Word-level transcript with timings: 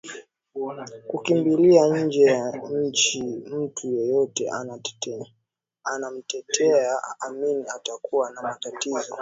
kukimbilia 1.07 1.87
nje 2.03 2.21
ya 2.23 2.51
nchi 2.71 3.23
Mtu 3.23 3.87
yeyote 3.93 4.49
anayemtetea 5.85 6.99
Amin 7.19 7.65
atakuwa 7.75 8.31
na 8.31 8.41
matatizo 8.41 9.03